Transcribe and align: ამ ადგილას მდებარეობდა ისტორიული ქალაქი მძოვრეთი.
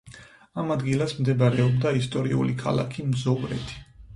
ამ 0.61 0.71
ადგილას 0.75 1.13
მდებარეობდა 1.17 1.93
ისტორიული 1.99 2.59
ქალაქი 2.65 3.07
მძოვრეთი. 3.11 3.79